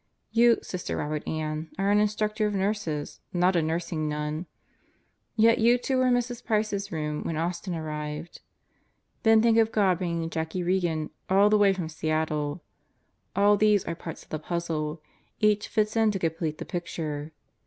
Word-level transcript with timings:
You, 0.31 0.57
Sister 0.63 0.97
Robert 0.97 1.27
Ann, 1.27 1.69
are 1.77 1.91
an 1.91 1.99
Instructor 1.99 2.47
of 2.47 2.55
Nurses, 2.55 3.19
not 3.33 3.55
a 3.55 3.61
nurs 3.61 3.91
ing 3.91 4.09
nun. 4.09 4.47
Yet 5.35 5.59
you 5.59 5.77
two 5.77 5.97
were 5.97 6.07
in 6.07 6.15
Mrs. 6.15 6.43
Price's 6.43 6.91
room 6.91 7.23
when 7.23 7.37
Austin 7.37 7.75
arrived. 7.75 8.41
Then 9.21 9.43
think 9.43 9.59
of 9.59 9.71
God 9.71 9.99
bringing 9.99 10.27
Jackie 10.31 10.63
Regan 10.63 11.11
all 11.29 11.51
the 11.51 11.57
way 11.59 11.71
from 11.71 11.87
Seattle.... 11.87 12.63
All 13.35 13.57
these 13.57 13.85
are 13.85 13.93
parts 13.93 14.23
of 14.23 14.29
the 14.29 14.39
puzzle. 14.39 15.03
Each 15.39 15.67
fits 15.67 15.95
in 15.95 16.09
to 16.09 16.17
complete 16.17 16.57
the 16.57 16.65
picture. 16.65 17.31